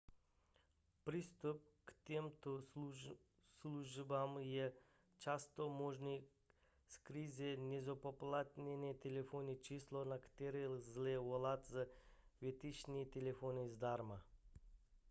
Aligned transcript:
přístup 1.03 1.61
k 1.85 1.93
těmto 2.03 2.61
službám 3.61 4.37
je 4.39 4.73
často 5.17 5.69
možný 5.69 6.25
skrze 6.87 7.57
nezpoplatněné 7.57 8.93
telefonní 8.93 9.57
číslo 9.57 10.05
na 10.05 10.17
které 10.17 10.67
lze 10.67 11.17
volat 11.17 11.65
z 11.65 11.87
většiny 12.41 13.05
telefonů 13.05 13.69
zdarma 13.69 14.23